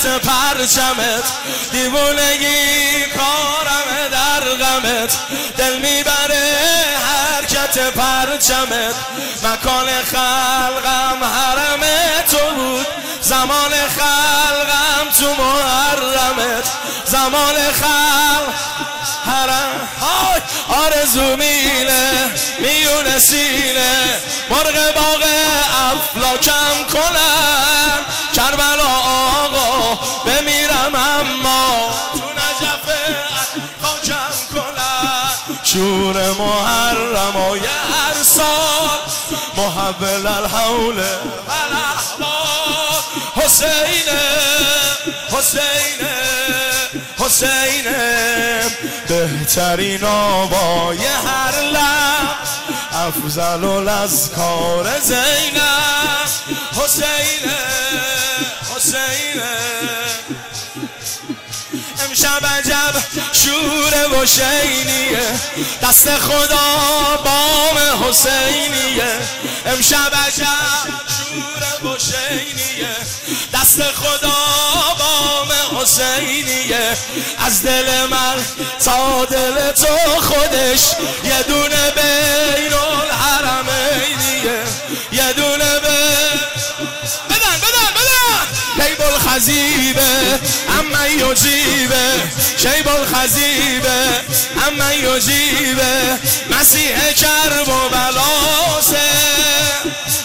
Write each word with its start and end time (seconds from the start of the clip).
حرکت 0.00 0.18
پرچمت 0.18 1.24
دیوونگی 1.72 3.04
کارم 3.16 4.08
در 4.10 4.40
غمت. 4.40 5.16
دل 5.58 5.76
می‌بره 5.76 6.56
حرکت 7.06 7.78
پرچمت. 7.78 8.94
مکان 9.42 9.88
خلقم 10.04 11.24
حرم 11.24 11.80
تو 12.30 12.54
بود. 12.54 12.86
زمان 13.20 13.70
خلقم 13.70 15.10
تو 15.18 15.34
محرمت. 15.42 16.64
زمان 17.04 17.54
خلق 17.72 18.54
حرم. 19.26 19.88
آرزو 20.68 21.36
مینه 21.36 22.30
میون 22.58 23.18
سینه. 23.18 24.20
مرغ 24.50 24.94
باغ 24.94 25.24
افلاکم 25.92 26.84
کنن 26.92 27.69
شور 35.72 36.30
محرم 36.30 37.36
و 37.36 37.54
هر 37.54 38.22
سال 38.22 38.98
محبل 39.56 40.26
الحول 40.26 41.04
حسینه 43.36 44.20
حسینه 45.32 46.10
حسینه 47.18 48.70
بهترین 49.08 50.04
آوای 50.04 50.98
هر 50.98 51.60
لب 51.60 52.36
افضل 52.92 53.64
الازکار 53.64 55.00
زینب. 55.00 55.60
حسینه 56.72 57.58
حسینه. 58.76 59.50
امشب 62.04 62.44
شور 63.60 64.22
و 64.22 64.26
شینیه. 64.26 65.40
دست 65.82 66.18
خدا 66.18 67.16
بام 67.24 68.08
حسینیه. 68.08 69.18
امشب 69.66 70.12
عجب 70.26 71.84
و 71.84 71.98
شینیه. 71.98 72.96
دست 73.54 73.82
خدا 73.82 74.36
بام 74.98 75.80
حسینیه. 75.80 76.96
از 77.46 77.62
دل 77.62 78.06
من 78.06 78.44
تا 78.84 79.24
دل 79.24 79.72
تو 79.72 80.20
خودش 80.20 80.80
یه 81.24 81.42
دونه 81.42 81.90
بین 81.90 82.72
الخزیبه 89.30 90.40
اما 90.78 91.06
یجیبه 91.06 92.12
شیب 92.56 92.88
الخزیبه 92.88 94.06
اما 94.66 94.92
یجیبه 94.92 96.18
مسیح 96.50 97.12
کرب 97.12 97.68
و 97.68 97.88
بلاسه. 97.88 99.10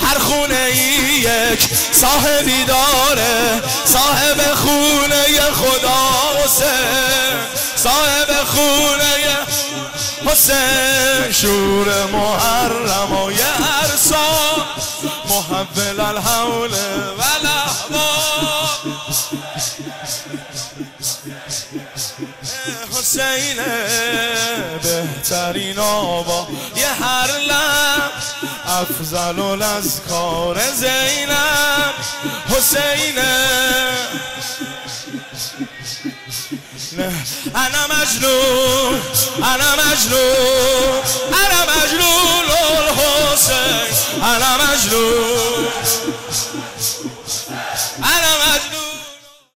هر 0.00 0.18
خونه 0.18 0.70
یک 0.76 1.68
صاحبی 1.92 2.64
داره 2.64 3.62
صاحب 3.84 4.54
خونه 4.54 5.40
خدا 5.52 6.10
حسین 6.44 7.36
صاحب 7.76 8.44
خونه 8.46 9.10
حسین 10.26 11.32
شور 11.32 12.06
محرم 12.12 13.12
و 13.12 13.30
هر 13.30 13.96
حسین 22.98 23.56
بهترین 24.82 25.78
آبا 25.78 26.48
یه 26.76 26.88
هر 26.88 27.38
لب 27.38 28.12
افضل 28.66 29.38
کار 30.08 30.70
زینب. 30.70 31.94
حسین 32.56 33.18
انا 37.54 37.86
مجنون 37.86 39.00
انا 39.42 39.76
مجنون 39.76 41.02
انا 41.32 41.60
مجنون 41.64 42.44
الحسین. 42.78 44.22
انا 44.22 44.56
مجنون. 44.56 45.66